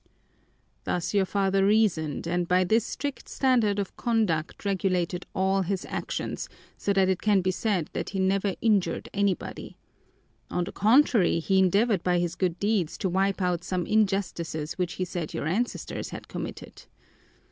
[0.83, 6.49] Thus your father reasoned and by this strict standard of conduct regulated all his actions,
[6.75, 9.77] so that it can be said that he never injured anybody.
[10.49, 14.93] On the contrary, he endeavored by his good deeds to wipe out some injustices which
[14.93, 16.85] he said your ancestors had committed.